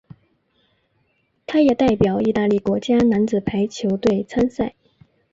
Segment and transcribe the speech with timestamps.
[1.45, 4.73] 他也代表意大利国家男子排球队参赛。